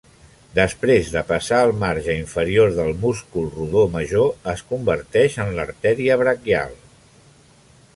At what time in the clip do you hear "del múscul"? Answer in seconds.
2.79-3.47